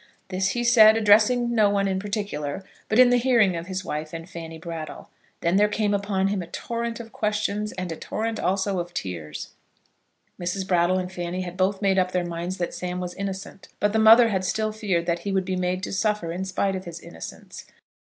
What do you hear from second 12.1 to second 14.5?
their minds that Sam was innocent; but the mother had